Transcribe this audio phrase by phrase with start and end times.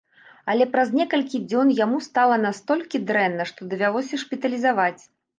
[0.51, 5.01] Але праз некалькі дзён яму стала настолькі дрэнна, што давялося шпіталізаваць.